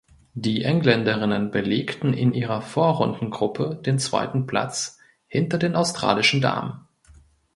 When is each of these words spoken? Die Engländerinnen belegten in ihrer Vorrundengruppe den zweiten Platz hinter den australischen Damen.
Die 0.33 0.63
Engländerinnen 0.63 1.51
belegten 1.51 2.11
in 2.13 2.33
ihrer 2.33 2.63
Vorrundengruppe 2.63 3.79
den 3.85 3.99
zweiten 3.99 4.47
Platz 4.47 4.97
hinter 5.27 5.59
den 5.59 5.75
australischen 5.75 6.41
Damen. 6.41 6.87